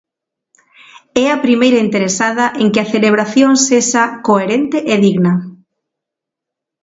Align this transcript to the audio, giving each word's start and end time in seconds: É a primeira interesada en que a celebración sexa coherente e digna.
É 1.23 1.25
a 1.31 1.41
primeira 1.45 1.83
interesada 1.87 2.45
en 2.61 2.67
que 2.73 2.81
a 2.81 2.89
celebración 2.93 3.51
sexa 3.67 4.03
coherente 4.27 4.77
e 4.93 4.95
digna. 5.05 5.33